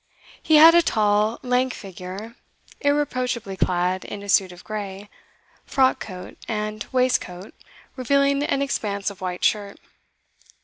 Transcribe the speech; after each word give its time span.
He 0.41 0.55
had 0.55 0.73
a 0.73 0.81
tall, 0.81 1.37
lank 1.43 1.75
figure, 1.75 2.35
irreproachably 2.79 3.55
clad 3.55 4.03
in 4.03 4.23
a 4.23 4.29
suit 4.29 4.51
of 4.51 4.63
grey: 4.63 5.11
frock 5.67 5.99
coat, 5.99 6.39
and 6.47 6.83
waistcoat 6.91 7.53
revealing 7.95 8.41
an 8.41 8.63
expanse 8.63 9.11
of 9.11 9.21
white 9.21 9.43
shirt. 9.43 9.77